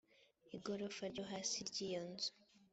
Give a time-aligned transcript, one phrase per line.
[0.55, 2.31] igorofa ryo hasi ry iyo nzu